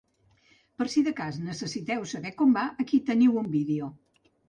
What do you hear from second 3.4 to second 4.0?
un vídeo.